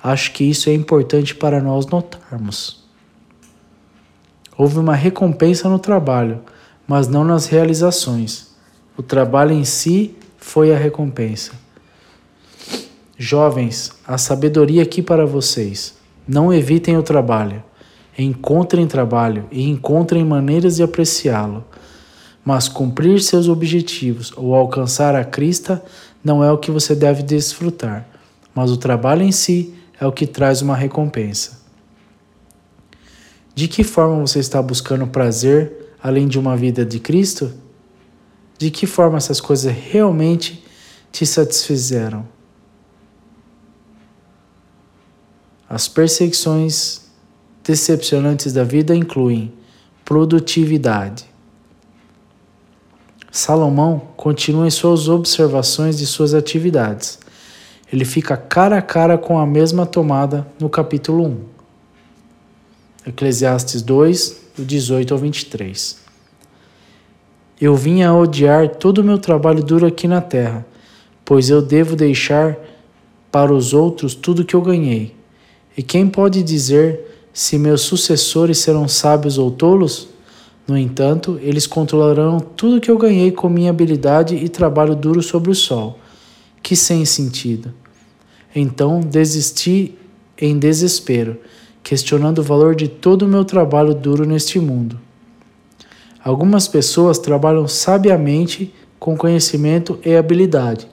Acho 0.00 0.32
que 0.32 0.44
isso 0.44 0.70
é 0.70 0.72
importante 0.72 1.34
para 1.34 1.60
nós 1.60 1.84
notarmos. 1.86 2.84
Houve 4.56 4.78
uma 4.78 4.94
recompensa 4.94 5.68
no 5.68 5.80
trabalho, 5.80 6.40
mas 6.86 7.08
não 7.08 7.24
nas 7.24 7.46
realizações. 7.46 8.54
O 8.96 9.02
trabalho 9.02 9.52
em 9.52 9.64
si 9.64 10.14
foi 10.36 10.72
a 10.72 10.78
recompensa. 10.78 11.52
Jovens, 13.18 13.92
a 14.06 14.16
sabedoria 14.16 14.82
aqui 14.82 15.02
para 15.02 15.26
vocês. 15.26 15.98
Não 16.26 16.52
evitem 16.52 16.96
o 16.96 17.02
trabalho. 17.02 17.64
Encontrem 18.16 18.86
trabalho 18.86 19.46
e 19.50 19.68
encontrem 19.68 20.24
maneiras 20.24 20.76
de 20.76 20.84
apreciá-lo. 20.84 21.64
Mas 22.44 22.68
cumprir 22.68 23.20
seus 23.20 23.48
objetivos 23.48 24.32
ou 24.36 24.54
alcançar 24.54 25.14
a 25.14 25.24
crista 25.24 25.82
não 26.24 26.42
é 26.42 26.50
o 26.50 26.58
que 26.58 26.70
você 26.70 26.94
deve 26.94 27.22
desfrutar, 27.22 28.06
mas 28.54 28.70
o 28.70 28.76
trabalho 28.76 29.22
em 29.22 29.32
si 29.32 29.74
é 29.98 30.06
o 30.06 30.12
que 30.12 30.26
traz 30.26 30.62
uma 30.62 30.74
recompensa. 30.74 31.60
De 33.54 33.68
que 33.68 33.84
forma 33.84 34.18
você 34.20 34.38
está 34.38 34.62
buscando 34.62 35.06
prazer 35.06 35.94
além 36.02 36.26
de 36.26 36.38
uma 36.38 36.56
vida 36.56 36.84
de 36.84 36.98
Cristo? 36.98 37.52
De 38.56 38.70
que 38.70 38.86
forma 38.86 39.18
essas 39.18 39.40
coisas 39.40 39.72
realmente 39.72 40.64
te 41.12 41.26
satisfizeram? 41.26 42.26
As 45.68 45.86
perseguições 45.86 47.02
decepcionantes 47.62 48.52
da 48.52 48.64
vida 48.64 48.94
incluem 48.94 49.52
produtividade, 50.04 51.29
Salomão 53.30 54.02
continua 54.16 54.66
em 54.66 54.70
suas 54.70 55.08
observações 55.08 55.98
de 55.98 56.06
suas 56.06 56.34
atividades. 56.34 57.18
Ele 57.92 58.04
fica 58.04 58.36
cara 58.36 58.78
a 58.78 58.82
cara 58.82 59.16
com 59.16 59.38
a 59.38 59.46
mesma 59.46 59.86
tomada 59.86 60.46
no 60.58 60.68
capítulo 60.68 61.26
1. 61.26 61.38
Eclesiastes 63.06 63.82
2, 63.82 64.40
do 64.56 64.64
18 64.64 65.14
ao 65.14 65.18
23. 65.18 65.98
Eu 67.60 67.76
vim 67.76 68.02
a 68.02 68.14
odiar 68.14 68.68
todo 68.68 68.98
o 68.98 69.04
meu 69.04 69.18
trabalho 69.18 69.62
duro 69.62 69.86
aqui 69.86 70.08
na 70.08 70.20
terra, 70.20 70.66
pois 71.24 71.50
eu 71.50 71.62
devo 71.62 71.94
deixar 71.94 72.56
para 73.30 73.52
os 73.54 73.72
outros 73.72 74.14
tudo 74.14 74.44
que 74.44 74.56
eu 74.56 74.62
ganhei. 74.62 75.14
E 75.76 75.82
quem 75.82 76.08
pode 76.08 76.42
dizer 76.42 77.28
se 77.32 77.56
meus 77.56 77.82
sucessores 77.82 78.58
serão 78.58 78.88
sábios 78.88 79.38
ou 79.38 79.50
tolos? 79.50 80.09
No 80.70 80.78
entanto, 80.78 81.36
eles 81.42 81.66
controlarão 81.66 82.38
tudo 82.38 82.80
que 82.80 82.88
eu 82.88 82.96
ganhei 82.96 83.32
com 83.32 83.48
minha 83.48 83.70
habilidade 83.70 84.36
e 84.36 84.48
trabalho 84.48 84.94
duro 84.94 85.20
sobre 85.20 85.50
o 85.50 85.54
sol. 85.54 85.98
Que 86.62 86.76
sem 86.76 87.04
sentido. 87.04 87.74
Então 88.54 89.00
desisti 89.00 89.98
em 90.38 90.60
desespero, 90.60 91.40
questionando 91.82 92.38
o 92.38 92.44
valor 92.44 92.76
de 92.76 92.86
todo 92.86 93.22
o 93.22 93.28
meu 93.28 93.44
trabalho 93.44 93.92
duro 93.92 94.24
neste 94.24 94.60
mundo. 94.60 95.00
Algumas 96.22 96.68
pessoas 96.68 97.18
trabalham 97.18 97.66
sabiamente 97.66 98.72
com 98.96 99.16
conhecimento 99.16 99.98
e 100.04 100.14
habilidade. 100.14 100.86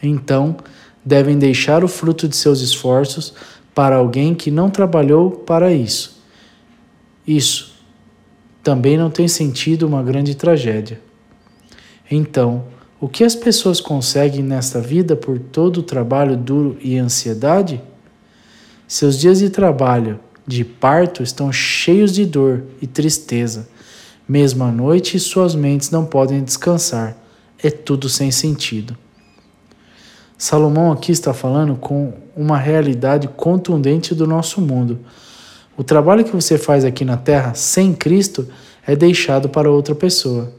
Então, 0.00 0.56
devem 1.04 1.36
deixar 1.36 1.82
o 1.82 1.88
fruto 1.88 2.28
de 2.28 2.36
seus 2.36 2.60
esforços 2.60 3.34
para 3.74 3.96
alguém 3.96 4.34
que 4.34 4.50
não 4.50 4.70
trabalhou 4.70 5.30
para 5.30 5.72
isso. 5.72 6.22
Isso 7.26 7.72
também 8.62 8.96
não 8.96 9.10
tem 9.10 9.26
sentido 9.26 9.86
uma 9.86 10.02
grande 10.02 10.34
tragédia. 10.34 11.00
Então, 12.10 12.64
o 13.00 13.08
que 13.08 13.24
as 13.24 13.34
pessoas 13.34 13.80
conseguem 13.80 14.42
nesta 14.42 14.80
vida 14.80 15.16
por 15.16 15.38
todo 15.38 15.78
o 15.78 15.82
trabalho 15.82 16.36
duro 16.36 16.76
e 16.80 16.98
ansiedade? 16.98 17.80
Seus 18.86 19.18
dias 19.18 19.38
de 19.38 19.50
trabalho, 19.50 20.20
de 20.46 20.64
parto, 20.64 21.22
estão 21.22 21.52
cheios 21.52 22.12
de 22.12 22.24
dor 22.24 22.64
e 22.80 22.86
tristeza. 22.86 23.68
Mesmo 24.28 24.62
à 24.64 24.70
noite, 24.70 25.18
suas 25.18 25.54
mentes 25.54 25.90
não 25.90 26.04
podem 26.04 26.44
descansar. 26.44 27.16
É 27.62 27.70
tudo 27.70 28.08
sem 28.08 28.30
sentido. 28.30 28.96
Salomão 30.42 30.90
aqui 30.90 31.12
está 31.12 31.32
falando 31.32 31.76
com 31.76 32.14
uma 32.36 32.58
realidade 32.58 33.28
contundente 33.28 34.12
do 34.12 34.26
nosso 34.26 34.60
mundo. 34.60 34.98
O 35.76 35.84
trabalho 35.84 36.24
que 36.24 36.34
você 36.34 36.58
faz 36.58 36.84
aqui 36.84 37.04
na 37.04 37.16
terra 37.16 37.54
sem 37.54 37.94
Cristo 37.94 38.48
é 38.84 38.96
deixado 38.96 39.48
para 39.48 39.70
outra 39.70 39.94
pessoa. 39.94 40.52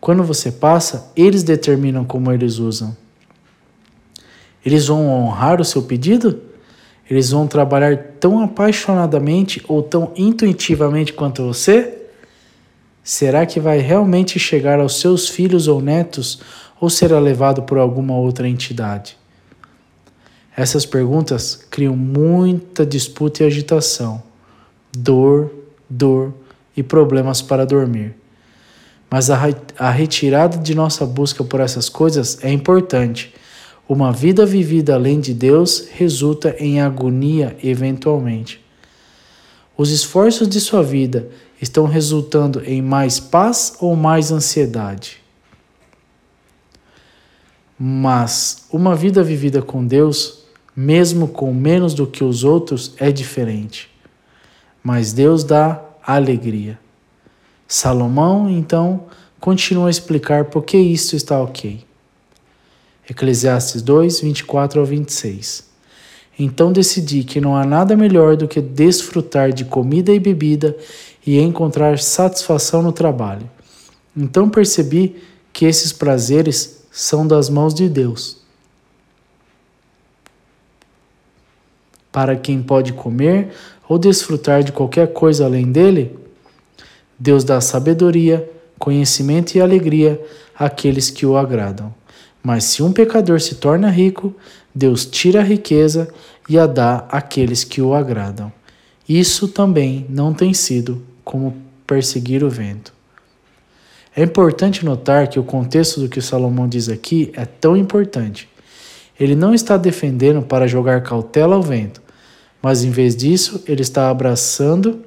Quando 0.00 0.22
você 0.22 0.52
passa, 0.52 1.10
eles 1.16 1.42
determinam 1.42 2.04
como 2.04 2.30
eles 2.30 2.58
usam. 2.58 2.96
Eles 4.64 4.86
vão 4.86 5.08
honrar 5.08 5.60
o 5.60 5.64
seu 5.64 5.82
pedido? 5.82 6.40
Eles 7.10 7.30
vão 7.30 7.48
trabalhar 7.48 7.98
tão 8.20 8.40
apaixonadamente 8.40 9.60
ou 9.66 9.82
tão 9.82 10.12
intuitivamente 10.14 11.12
quanto 11.12 11.42
você? 11.42 12.02
Será 13.02 13.44
que 13.46 13.58
vai 13.58 13.78
realmente 13.78 14.38
chegar 14.38 14.78
aos 14.78 15.00
seus 15.00 15.28
filhos 15.28 15.66
ou 15.66 15.80
netos 15.80 16.40
ou 16.80 16.88
será 16.88 17.18
levado 17.18 17.62
por 17.62 17.78
alguma 17.78 18.16
outra 18.16 18.48
entidade? 18.48 19.16
Essas 20.56 20.84
perguntas 20.84 21.64
criam 21.70 21.96
muita 21.96 22.84
disputa 22.84 23.42
e 23.42 23.46
agitação, 23.46 24.22
dor, 24.92 25.52
dor 25.88 26.34
e 26.76 26.82
problemas 26.82 27.40
para 27.40 27.64
dormir. 27.64 28.14
Mas 29.10 29.30
a, 29.30 29.38
a 29.78 29.90
retirada 29.90 30.58
de 30.58 30.74
nossa 30.74 31.06
busca 31.06 31.44
por 31.44 31.60
essas 31.60 31.88
coisas 31.88 32.42
é 32.42 32.52
importante. 32.52 33.34
Uma 33.88 34.12
vida 34.12 34.44
vivida 34.44 34.94
além 34.94 35.18
de 35.18 35.32
Deus 35.32 35.88
resulta 35.92 36.54
em 36.58 36.80
agonia 36.80 37.56
eventualmente. 37.62 38.60
Os 39.76 39.92
esforços 39.92 40.48
de 40.48 40.60
sua 40.60 40.82
vida 40.82 41.28
estão 41.62 41.86
resultando 41.86 42.62
em 42.64 42.82
mais 42.82 43.20
paz 43.20 43.74
ou 43.80 43.94
mais 43.94 44.30
ansiedade? 44.30 45.18
Mas 47.78 48.66
uma 48.72 48.96
vida 48.96 49.22
vivida 49.22 49.62
com 49.62 49.86
Deus, 49.86 50.40
mesmo 50.74 51.28
com 51.28 51.54
menos 51.54 51.94
do 51.94 52.06
que 52.06 52.24
os 52.24 52.42
outros, 52.42 52.94
é 52.98 53.12
diferente. 53.12 53.88
Mas 54.82 55.12
Deus 55.12 55.44
dá 55.44 55.80
alegria. 56.02 56.78
Salomão, 57.66 58.50
então, 58.50 59.06
continua 59.38 59.88
a 59.88 59.90
explicar 59.90 60.46
por 60.46 60.64
que 60.64 60.76
isto 60.76 61.14
está 61.14 61.40
ok. 61.40 61.84
Eclesiastes 63.08 63.82
2, 63.82 64.20
24 64.20 64.80
ao 64.80 64.86
26. 64.86 65.68
Então 66.38 66.72
decidi 66.72 67.24
que 67.24 67.40
não 67.40 67.56
há 67.56 67.64
nada 67.64 67.96
melhor 67.96 68.36
do 68.36 68.46
que 68.46 68.60
desfrutar 68.60 69.52
de 69.52 69.64
comida 69.64 70.12
e 70.12 70.20
bebida 70.20 70.76
e 71.26 71.38
encontrar 71.38 71.98
satisfação 71.98 72.82
no 72.82 72.92
trabalho. 72.92 73.48
Então 74.16 74.48
percebi 74.48 75.16
que 75.52 75.64
esses 75.64 75.92
prazeres 75.92 76.77
são 76.98 77.24
das 77.24 77.48
mãos 77.48 77.72
de 77.72 77.88
Deus. 77.88 78.38
Para 82.10 82.34
quem 82.34 82.60
pode 82.60 82.92
comer 82.92 83.50
ou 83.88 84.00
desfrutar 84.00 84.64
de 84.64 84.72
qualquer 84.72 85.12
coisa 85.12 85.44
além 85.44 85.70
dele, 85.70 86.18
Deus 87.16 87.44
dá 87.44 87.60
sabedoria, 87.60 88.50
conhecimento 88.80 89.54
e 89.54 89.60
alegria 89.60 90.20
àqueles 90.58 91.08
que 91.08 91.24
o 91.24 91.36
agradam. 91.36 91.94
Mas 92.42 92.64
se 92.64 92.82
um 92.82 92.92
pecador 92.92 93.40
se 93.40 93.54
torna 93.54 93.88
rico, 93.90 94.34
Deus 94.74 95.06
tira 95.06 95.38
a 95.38 95.44
riqueza 95.44 96.12
e 96.48 96.58
a 96.58 96.66
dá 96.66 97.06
àqueles 97.08 97.62
que 97.62 97.80
o 97.80 97.94
agradam. 97.94 98.52
Isso 99.08 99.46
também 99.46 100.04
não 100.08 100.34
tem 100.34 100.52
sido 100.52 101.00
como 101.24 101.56
perseguir 101.86 102.42
o 102.42 102.50
vento. 102.50 102.97
É 104.16 104.22
importante 104.22 104.84
notar 104.84 105.28
que 105.28 105.38
o 105.38 105.44
contexto 105.44 106.00
do 106.00 106.08
que 106.08 106.20
Salomão 106.20 106.68
diz 106.68 106.88
aqui 106.88 107.30
é 107.34 107.44
tão 107.44 107.76
importante. 107.76 108.48
Ele 109.18 109.34
não 109.34 109.54
está 109.54 109.76
defendendo 109.76 110.42
para 110.42 110.66
jogar 110.66 111.02
cautela 111.02 111.56
ao 111.56 111.62
vento, 111.62 112.00
mas 112.62 112.84
em 112.84 112.90
vez 112.90 113.16
disso, 113.16 113.62
ele 113.66 113.82
está 113.82 114.10
abraçando 114.10 115.04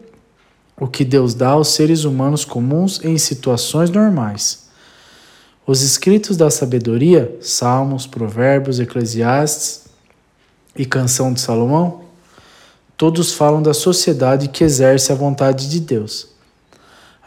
o 0.79 0.87
que 0.87 1.05
Deus 1.05 1.33
dá 1.33 1.49
aos 1.49 1.69
seres 1.69 2.05
humanos 2.05 2.43
comuns 2.43 3.03
em 3.03 3.17
situações 3.17 3.89
normais. 3.89 4.69
Os 5.65 5.83
escritos 5.83 6.35
da 6.35 6.49
sabedoria, 6.49 7.37
Salmos, 7.39 8.07
Provérbios, 8.07 8.79
Eclesiastes 8.79 9.85
e 10.75 10.85
Canção 10.85 11.31
de 11.33 11.39
Salomão, 11.39 12.01
todos 12.97 13.33
falam 13.33 13.61
da 13.61 13.73
sociedade 13.73 14.47
que 14.47 14.63
exerce 14.63 15.11
a 15.11 15.15
vontade 15.15 15.69
de 15.69 15.79
Deus. 15.79 16.30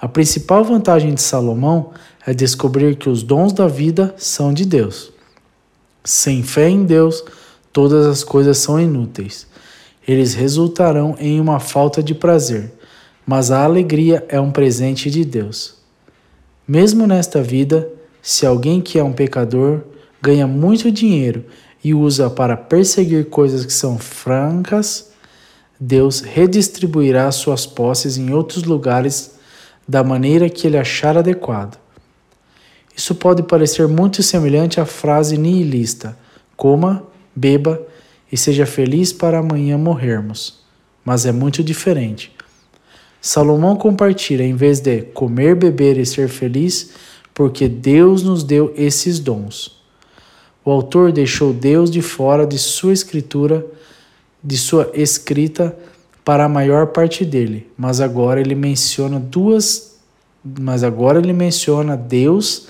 A 0.01 0.09
principal 0.09 0.65
vantagem 0.65 1.15
de 1.15 1.23
Salomão 1.23 1.93
é 2.27 2.35
descobrir 2.35 2.97
que 2.97 3.09
os 3.09 3.23
dons 3.23 3.53
da 3.53 3.69
vida 3.69 4.15
são 4.19 4.53
de 4.53 4.65
Deus. 4.65 5.13
Sem 6.03 6.43
fé 6.43 6.69
em 6.69 6.85
Deus, 6.85 7.25
todas 7.73 8.07
as 8.07 8.25
coisas 8.25 8.59
são 8.59 8.79
inúteis. 8.81 9.47
Eles 10.07 10.35
resultarão 10.35 11.17
em 11.19 11.41
uma 11.41 11.59
falta 11.59 12.03
de 12.03 12.15
prazer, 12.15 12.73
mas 13.27 13.51
a 13.51 13.65
alegria 13.65 14.25
é 14.29 14.39
um 14.39 14.51
presente 14.51 15.11
de 15.11 15.25
Deus. 15.25 15.77
Mesmo 16.67 17.07
nesta 17.07 17.43
vida, 17.43 17.89
se 18.21 18.45
alguém 18.45 18.81
que 18.81 18.99
é 18.99 19.05
um 19.05 19.13
pecador 19.13 19.83
ganha 20.21 20.47
muito 20.47 20.91
dinheiro 20.91 21.45
e 21.83 21.95
usa 21.95 22.29
para 22.29 22.57
perseguir 22.57 23.27
coisas 23.27 23.65
que 23.65 23.73
são 23.73 23.99
francas, 23.99 25.11
Deus 25.79 26.21
redistribuirá 26.21 27.31
suas 27.31 27.67
posses 27.67 28.17
em 28.17 28.33
outros 28.33 28.65
lugares 28.65 29.34
da 29.87 30.03
maneira 30.03 30.49
que 30.49 30.67
ele 30.67 30.79
achar 30.79 31.17
adequado. 31.17 31.79
Isso 32.97 33.15
pode 33.15 33.43
parecer 33.43 33.89
muito 33.89 34.23
semelhante 34.23 34.81
à 34.81 34.87
frase 34.87 35.37
nihilista: 35.37 36.17
coma, 36.57 37.05
beba 37.35 37.81
e 38.31 38.37
seja 38.37 38.67
feliz 38.67 39.13
para 39.13 39.39
amanhã 39.39 39.77
morrermos. 39.77 40.63
Mas 41.05 41.27
é 41.27 41.33
muito 41.33 41.63
diferente. 41.63 42.33
Salomão 43.21 43.77
compartilha 43.77 44.43
em 44.43 44.55
vez 44.55 44.81
de 44.81 45.03
comer, 45.03 45.55
beber 45.55 45.99
e 45.99 46.07
ser 46.07 46.29
feliz, 46.29 46.91
porque 47.33 47.69
Deus 47.69 48.23
nos 48.23 48.45
deu 48.45 48.73
esses 48.77 49.19
dons. 49.19 49.83
O 50.65 50.71
autor 50.71 51.13
deixou 51.13 51.53
Deus 51.53 51.91
de 51.91 52.01
fora 52.01 52.47
de 52.47 52.59
sua 52.59 52.93
escritura, 52.93 53.67
de 54.43 54.57
sua 54.57 54.91
escrita 54.95 55.77
para 56.25 56.45
a 56.45 56.49
maior 56.49 56.87
parte 56.89 57.25
dele, 57.25 57.71
mas 57.77 58.01
agora 58.01 58.41
ele 58.41 58.55
menciona 58.55 59.21
duas, 59.21 59.99
mas 60.43 60.83
agora 60.83 61.19
ele 61.19 61.33
menciona 61.33 61.97
Deus 61.97 62.69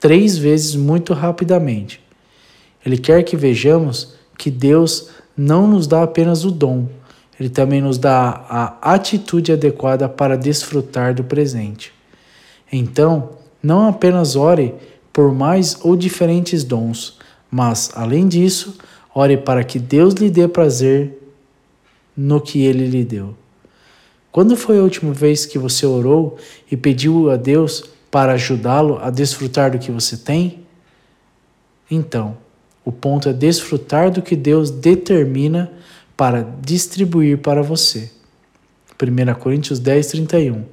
três 0.00 0.36
vezes 0.36 0.74
muito 0.74 1.14
rapidamente. 1.14 2.00
Ele 2.84 2.98
quer 2.98 3.22
que 3.22 3.36
vejamos 3.36 4.14
que 4.36 4.50
Deus 4.50 5.10
não 5.36 5.66
nos 5.68 5.86
dá 5.86 6.02
apenas 6.02 6.44
o 6.44 6.50
dom, 6.50 6.88
ele 7.38 7.48
também 7.48 7.80
nos 7.80 7.98
dá 7.98 8.44
a 8.48 8.94
atitude 8.94 9.52
adequada 9.52 10.08
para 10.08 10.36
desfrutar 10.36 11.14
do 11.14 11.22
presente. 11.22 11.92
Então, 12.72 13.30
não 13.62 13.88
apenas 13.88 14.34
ore 14.34 14.74
por 15.12 15.32
mais 15.32 15.78
ou 15.82 15.96
diferentes 15.96 16.64
dons, 16.64 17.16
mas, 17.50 17.90
além 17.94 18.26
disso, 18.26 18.76
ore 19.14 19.36
para 19.36 19.62
que 19.62 19.78
Deus 19.78 20.14
lhe 20.14 20.30
dê 20.30 20.48
prazer 20.48 21.17
no 22.18 22.40
que 22.40 22.64
ele 22.64 22.84
lhe 22.88 23.04
deu. 23.04 23.36
Quando 24.32 24.56
foi 24.56 24.80
a 24.80 24.82
última 24.82 25.12
vez 25.12 25.46
que 25.46 25.56
você 25.56 25.86
orou 25.86 26.36
e 26.68 26.76
pediu 26.76 27.30
a 27.30 27.36
Deus 27.36 27.84
para 28.10 28.32
ajudá-lo 28.32 28.98
a 29.00 29.08
desfrutar 29.08 29.70
do 29.70 29.78
que 29.78 29.92
você 29.92 30.16
tem? 30.16 30.66
Então, 31.88 32.36
o 32.84 32.90
ponto 32.90 33.28
é 33.28 33.32
desfrutar 33.32 34.10
do 34.10 34.20
que 34.20 34.34
Deus 34.34 34.68
determina 34.68 35.72
para 36.16 36.42
distribuir 36.60 37.38
para 37.38 37.62
você. 37.62 38.10
1 39.00 39.34
Coríntios 39.38 39.78
10, 39.78 40.06
31. 40.08 40.64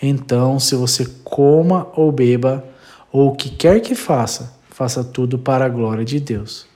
Então, 0.00 0.60
se 0.60 0.76
você 0.76 1.06
coma 1.24 1.88
ou 1.96 2.12
beba, 2.12 2.64
ou 3.10 3.30
o 3.30 3.34
que 3.34 3.50
quer 3.50 3.80
que 3.80 3.96
faça, 3.96 4.54
faça 4.70 5.02
tudo 5.02 5.38
para 5.38 5.64
a 5.64 5.68
glória 5.68 6.04
de 6.04 6.20
Deus. 6.20 6.66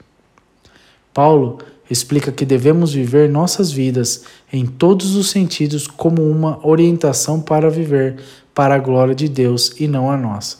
Paulo 1.14 1.59
explica 1.90 2.31
que 2.31 2.44
devemos 2.44 2.92
viver 2.92 3.29
nossas 3.29 3.72
vidas 3.72 4.24
em 4.53 4.66
todos 4.66 5.16
os 5.16 5.31
sentidos 5.31 5.87
como 5.87 6.22
uma 6.29 6.64
orientação 6.66 7.40
para 7.40 7.70
viver 7.70 8.16
para 8.55 8.74
a 8.74 8.79
glória 8.79 9.14
de 9.14 9.29
Deus 9.29 9.72
e 9.79 9.87
não 9.87 10.11
a 10.11 10.16
nossa. 10.16 10.59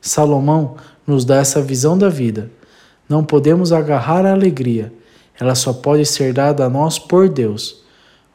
Salomão 0.00 0.76
nos 1.06 1.24
dá 1.24 1.36
essa 1.36 1.60
visão 1.62 1.96
da 1.96 2.08
vida. 2.08 2.50
Não 3.08 3.24
podemos 3.24 3.72
agarrar 3.72 4.26
a 4.26 4.32
alegria, 4.32 4.92
ela 5.38 5.54
só 5.54 5.72
pode 5.72 6.04
ser 6.04 6.32
dada 6.32 6.64
a 6.64 6.70
nós 6.70 6.98
por 6.98 7.28
Deus. 7.28 7.84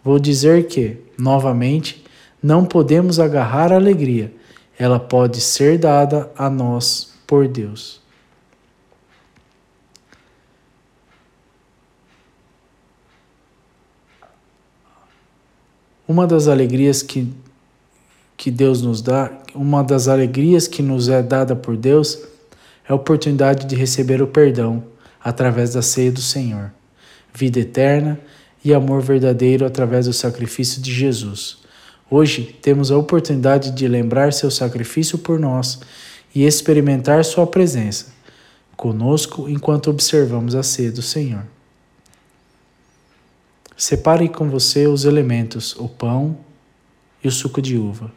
Vou 0.04 0.18
dizer 0.18 0.68
que, 0.68 0.98
novamente, 1.18 2.04
não 2.42 2.66
podemos 2.66 3.20
agarrar 3.20 3.72
a 3.72 3.76
alegria, 3.76 4.34
ela 4.78 5.00
pode 5.00 5.40
ser 5.40 5.78
dada 5.78 6.32
a 6.36 6.50
nós 6.50 7.14
por 7.28 7.48
Deus. 7.48 8.01
Uma 16.12 16.28
das 16.28 16.50
alegrias 16.50 17.02
que, 17.02 17.26
que 18.36 18.52
Deus 18.52 18.82
nos 18.82 19.02
dá, 19.02 19.32
uma 19.56 19.82
das 19.82 20.10
alegrias 20.10 20.68
que 20.68 20.82
nos 20.82 21.08
é 21.08 21.24
dada 21.24 21.56
por 21.56 21.78
Deus, 21.78 22.20
é 22.86 22.92
a 22.92 22.96
oportunidade 22.96 23.66
de 23.66 23.78
receber 23.78 24.22
o 24.22 24.28
perdão 24.28 24.84
através 25.24 25.74
da 25.74 25.82
ceia 25.82 26.12
do 26.12 26.20
Senhor, 26.20 26.70
vida 27.34 27.62
eterna 27.62 28.20
e 28.62 28.74
amor 28.74 29.02
verdadeiro 29.02 29.66
através 29.66 30.06
do 30.06 30.12
sacrifício 30.12 30.82
de 30.82 30.94
Jesus. 30.94 31.60
Hoje 32.10 32.58
temos 32.62 32.92
a 32.92 32.98
oportunidade 32.98 33.72
de 33.72 33.88
lembrar 33.88 34.34
seu 34.34 34.52
sacrifício 34.52 35.18
por 35.18 35.40
nós 35.40 35.80
e 36.36 36.46
experimentar 36.46 37.24
sua 37.24 37.48
presença 37.48 38.08
conosco 38.76 39.48
enquanto 39.48 39.90
observamos 39.90 40.56
a 40.56 40.62
ceia 40.62 40.92
do 40.92 41.02
Senhor. 41.02 41.46
Separe 43.82 44.30
com 44.30 44.48
você 44.48 44.86
os 44.86 45.06
elementos, 45.06 45.76
o 45.76 45.90
pão 45.90 46.38
e 47.24 47.28
o 47.28 47.32
suco 47.32 47.60
de 47.60 47.80
uva. 47.80 48.12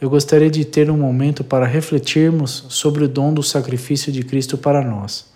Eu 0.00 0.08
gostaria 0.08 0.48
de 0.48 0.64
ter 0.64 0.88
um 0.88 0.96
momento 0.96 1.42
para 1.42 1.66
refletirmos 1.66 2.66
sobre 2.68 3.02
o 3.02 3.08
dom 3.08 3.34
do 3.34 3.42
sacrifício 3.42 4.12
de 4.12 4.22
Cristo 4.22 4.56
para 4.56 4.84
nós. 4.84 5.32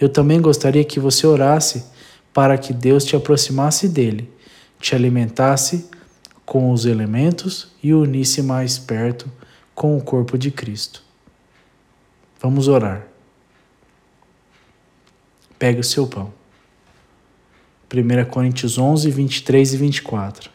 Eu 0.00 0.08
também 0.08 0.40
gostaria 0.40 0.82
que 0.82 0.98
você 0.98 1.26
orasse 1.26 1.84
para 2.32 2.56
que 2.56 2.72
Deus 2.72 3.04
te 3.04 3.14
aproximasse 3.14 3.86
dele, 3.86 4.32
te 4.80 4.94
alimentasse 4.94 5.90
com 6.46 6.72
os 6.72 6.86
elementos 6.86 7.68
e 7.82 7.92
o 7.92 8.00
unisse 8.00 8.40
mais 8.40 8.78
perto 8.78 9.30
com 9.74 9.94
o 9.94 10.02
corpo 10.02 10.38
de 10.38 10.50
Cristo. 10.50 11.02
Vamos 12.40 12.66
orar. 12.66 13.13
Pegue 15.64 15.80
o 15.80 15.82
seu 15.82 16.06
pão. 16.06 16.30
1 17.90 18.28
Coríntios 18.28 18.76
11, 18.76 19.10
23 19.10 19.72
e 19.72 19.76
24. 19.78 20.50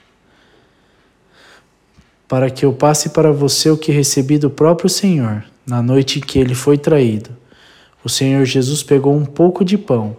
Para 2.28 2.52
que 2.52 2.64
eu 2.64 2.72
passe 2.72 3.10
para 3.10 3.32
você 3.32 3.72
o 3.72 3.76
que 3.76 3.92
recebi 3.92 4.38
do 4.38 4.52
próprio 4.52 4.88
Senhor, 4.88 5.44
na 5.66 5.82
noite 5.82 6.20
em 6.20 6.22
que 6.22 6.38
ele 6.38 6.54
foi 6.54 6.78
traído. 6.78 7.36
O 8.04 8.08
Senhor 8.08 8.46
Jesus 8.46 8.84
pegou 8.84 9.16
um 9.16 9.26
pouco 9.26 9.66
de 9.66 9.80
pão, 9.80 10.16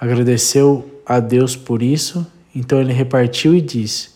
agradeceu 0.00 1.02
a 1.04 1.18
Deus 1.18 1.56
por 1.56 1.82
isso, 1.82 2.24
então 2.54 2.80
ele 2.80 2.92
repartiu 2.92 3.56
e 3.56 3.60
disse: 3.60 4.10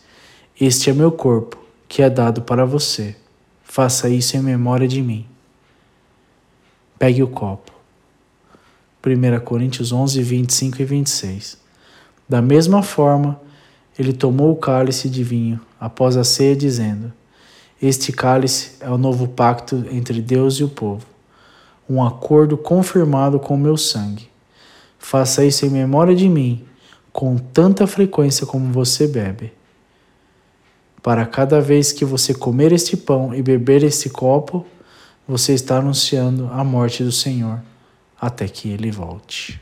Este 0.60 0.88
é 0.88 0.92
meu 0.92 1.10
corpo, 1.10 1.58
que 1.88 2.00
é 2.00 2.08
dado 2.08 2.42
para 2.42 2.64
você. 2.64 3.16
Faça 3.64 4.08
isso 4.08 4.36
em 4.36 4.40
memória 4.40 4.86
de 4.86 5.02
mim. 5.02 5.26
Pegue 6.96 7.24
o 7.24 7.26
copo. 7.26 7.73
1 9.06 9.40
Coríntios 9.40 9.92
11, 9.92 10.22
25 10.22 10.80
e 10.80 10.84
26. 10.86 11.58
Da 12.26 12.40
mesma 12.40 12.82
forma, 12.82 13.38
ele 13.98 14.14
tomou 14.14 14.50
o 14.50 14.56
cálice 14.56 15.10
de 15.10 15.22
vinho 15.22 15.60
após 15.78 16.16
a 16.16 16.24
ceia, 16.24 16.56
dizendo: 16.56 17.12
Este 17.82 18.12
cálice 18.12 18.76
é 18.80 18.88
o 18.88 18.96
novo 18.96 19.28
pacto 19.28 19.84
entre 19.90 20.22
Deus 20.22 20.54
e 20.54 20.64
o 20.64 20.68
povo, 20.68 21.04
um 21.88 22.02
acordo 22.02 22.56
confirmado 22.56 23.38
com 23.38 23.54
o 23.54 23.58
meu 23.58 23.76
sangue. 23.76 24.26
Faça 24.98 25.44
isso 25.44 25.66
em 25.66 25.70
memória 25.70 26.16
de 26.16 26.26
mim, 26.26 26.64
com 27.12 27.36
tanta 27.36 27.86
frequência 27.86 28.46
como 28.46 28.72
você 28.72 29.06
bebe. 29.06 29.52
para 31.02 31.26
cada 31.26 31.60
vez 31.60 31.92
que 31.92 32.02
você 32.02 32.32
comer 32.32 32.72
este 32.72 32.96
pão 32.96 33.34
e 33.34 33.42
beber 33.42 33.82
este 33.82 34.08
copo, 34.08 34.64
você 35.28 35.52
está 35.52 35.76
anunciando 35.76 36.48
a 36.50 36.64
morte 36.64 37.04
do 37.04 37.12
Senhor 37.12 37.60
até 38.26 38.48
que 38.48 38.68
ele 38.68 38.90
volte. 38.90 39.60